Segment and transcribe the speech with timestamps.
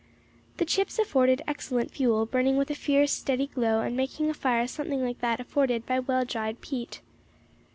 [0.57, 4.65] The chips afforded excellent fuel, burning with a fierce, steady glow, and making a fire
[4.65, 7.01] something like that afforded by well dried peat.